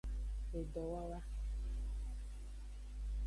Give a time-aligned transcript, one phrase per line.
[0.59, 1.19] Edowawa.